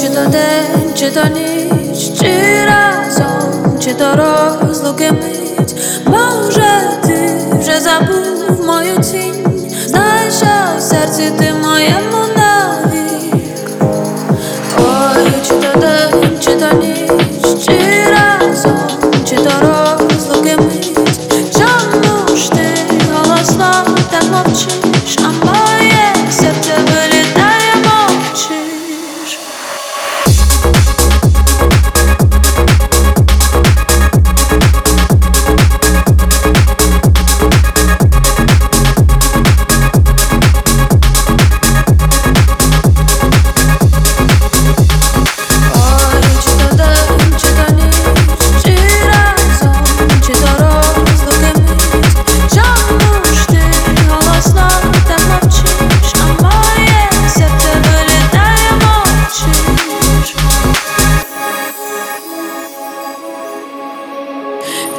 [0.00, 5.74] чи то день, чи то ніч, чи разом, чи то розлуки мить,
[6.06, 10.46] може ти вже забув мою тінь, знаєш, що
[10.78, 13.70] в серці ти моєму навік.
[14.78, 16.70] Ой, чи то
[17.64, 17.76] чи
[18.10, 18.78] разом,
[19.28, 19.66] чи то
[20.56, 20.98] мить,
[21.52, 22.74] чому ж ти
[23.12, 23.72] голосно
[24.10, 24.89] так мовчиш,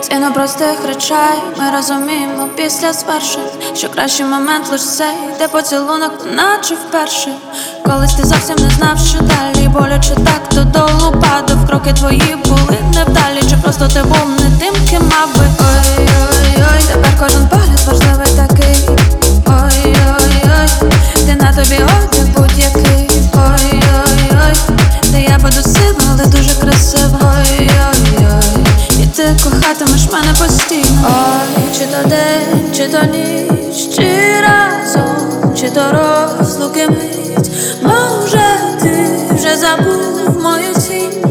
[0.02, 6.75] Ціна простих речей, ми розуміємо після звершень, що кращий момент лиш цей, де поцілунок, наче
[6.75, 7.33] вперше.
[7.85, 11.67] Колись ти зовсім не знав, що далі боляче так додолу падав.
[11.67, 15.70] Кроки твої були невдалі, чи просто ти був не тим, ким мав би.
[30.12, 31.08] Мене постійно.
[31.08, 37.52] Ой, чи то день, чи то ніч, чи разом, чи то розлуки мить.
[37.81, 38.44] Може,
[38.81, 41.22] ти вже забув мою тінь.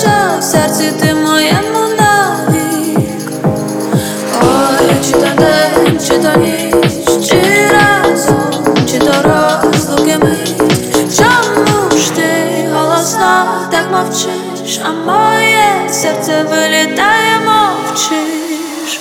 [0.00, 3.30] Що в серці ти моєму навік.
[4.42, 10.56] Ой, чи то день, чи то ніч, чи разом, чи то розлуки мить.
[11.16, 17.40] Чому ж ти голосно так мовчиш, а моє серце вилітає,
[17.96, 19.00] Change.